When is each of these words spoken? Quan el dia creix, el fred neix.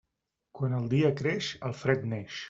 Quan 0.59 0.71
el 0.77 0.87
dia 0.93 1.11
creix, 1.19 1.49
el 1.69 1.75
fred 1.83 2.09
neix. 2.15 2.39